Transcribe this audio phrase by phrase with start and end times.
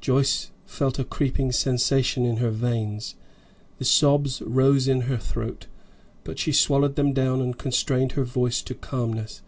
[0.00, 3.14] Joyce felt a creeping sensation in her veins,
[3.78, 5.68] the sobs rose in her throat,
[6.24, 9.40] but she swallowed them down and constrained her voice to calmness.